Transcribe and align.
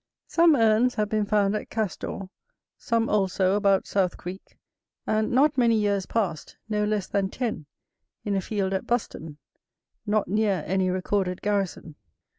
Some 0.25 0.55
urns 0.55 0.95
have 0.95 1.09
been 1.09 1.27
found 1.27 1.55
at 1.55 1.69
Castor, 1.69 2.21
some 2.75 3.07
also 3.07 3.53
about 3.55 3.83
Southcreak, 3.83 4.57
and, 5.05 5.29
not 5.29 5.59
many 5.59 5.75
years 5.75 6.07
past, 6.07 6.57
no 6.67 6.83
less 6.85 7.05
than 7.05 7.29
ten 7.29 7.67
in 8.25 8.35
a 8.35 8.41
field 8.41 8.73
at 8.73 8.87
Buxton, 8.87 9.37
not 10.07 10.27
near 10.27 10.63
any 10.65 10.89
recorded 10.89 11.43
garrison. 11.43 11.93